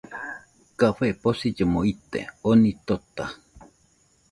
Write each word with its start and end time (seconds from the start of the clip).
Café 0.83 1.09
posillomo 1.25 1.79
ite, 1.91 2.21
oni 2.55 2.71
tota 2.91 3.25